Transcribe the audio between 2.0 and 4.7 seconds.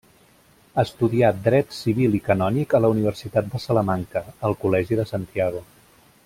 i Canònic a la Universitat de Salamanca, al